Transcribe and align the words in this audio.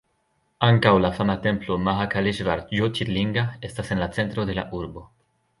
Ankaŭ 0.67 0.93
la 1.01 1.11
fama 1.17 1.35
templo 1.43 1.77
Mahakaleŝvar 1.89 2.65
Ĝjotirlinga 2.73 3.47
estas 3.71 3.95
en 3.97 4.05
la 4.07 4.11
centro 4.19 4.51
de 4.53 4.61
la 4.63 4.69
urbo. 4.81 5.09